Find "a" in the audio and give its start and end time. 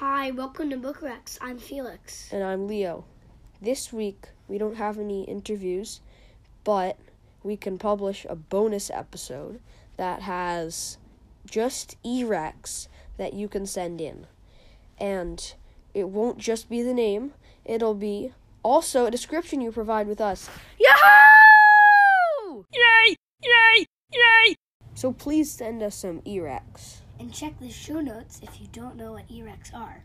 8.28-8.36, 19.06-19.10